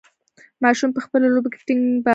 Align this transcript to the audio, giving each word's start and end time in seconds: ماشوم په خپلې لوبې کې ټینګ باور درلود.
ماشوم 0.63 0.89
په 0.93 1.01
خپلې 1.05 1.27
لوبې 1.33 1.49
کې 1.53 1.59
ټینګ 1.67 1.81
باور 1.85 1.97
درلود. 2.01 2.09